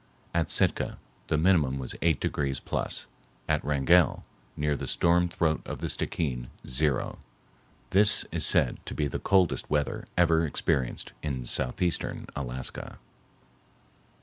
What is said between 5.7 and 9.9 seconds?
the Stickeen, zero. This is said to be the coldest